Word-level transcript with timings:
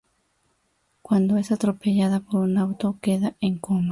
Cuando 1.03 1.37
es 1.37 1.51
atropellada 1.51 2.21
por 2.21 2.41
un 2.41 2.57
auto, 2.57 2.97
queda 3.03 3.35
en 3.39 3.59
coma. 3.59 3.89